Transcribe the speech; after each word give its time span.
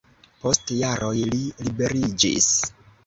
Post 0.45 0.71
jaroj 0.77 1.13
li 1.35 1.41
liberiĝis. 1.67 2.49